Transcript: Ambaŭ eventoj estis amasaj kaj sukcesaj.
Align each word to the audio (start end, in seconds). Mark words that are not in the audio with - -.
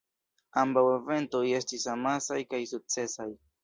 Ambaŭ 0.61 0.83
eventoj 0.93 1.43
estis 1.61 1.87
amasaj 1.97 2.43
kaj 2.53 2.67
sukcesaj. 2.77 3.35